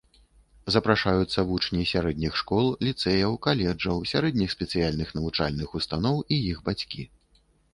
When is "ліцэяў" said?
2.87-3.37